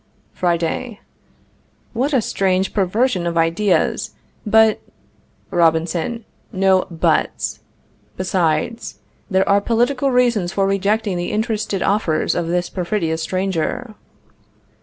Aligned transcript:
Friday. 0.33 0.99
What 1.93 2.11
a 2.11 2.23
strange 2.23 2.73
perversion 2.73 3.27
of 3.27 3.37
ideas. 3.37 4.15
But 4.47 4.79
Robinson. 5.51 6.25
No 6.51 6.85
buts. 6.89 7.59
Besides, 8.17 8.97
there 9.29 9.47
are 9.47 9.61
political 9.61 10.09
reasons 10.09 10.53
for 10.53 10.65
rejecting 10.65 11.17
the 11.17 11.31
interested 11.31 11.83
offers 11.83 12.33
of 12.33 12.47
this 12.47 12.67
perfidious 12.67 13.21
stranger. 13.21 13.93